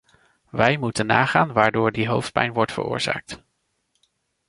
Wij 0.49 0.77
moeten 0.77 1.05
nagaan 1.05 1.51
waardoor 1.53 1.91
die 1.91 2.07
hoofdpijn 2.07 2.53
wordt 2.53 2.71
veroorzaakt. 2.71 3.41